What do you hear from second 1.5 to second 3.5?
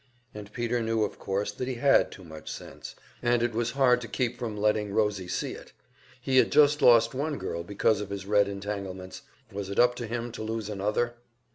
that he had too much sense, and